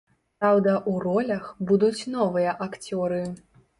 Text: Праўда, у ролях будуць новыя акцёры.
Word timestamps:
Праўда, 0.43 0.71
у 0.91 0.95
ролях 1.03 1.45
будуць 1.73 2.07
новыя 2.17 2.57
акцёры. 2.67 3.21